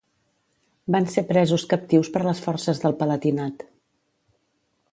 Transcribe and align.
Van 0.95 1.03
ser 1.15 1.23
presos 1.31 1.65
captius 1.73 2.09
per 2.15 2.21
les 2.29 2.41
forces 2.45 2.81
del 2.85 2.97
Palatinat. 3.03 3.63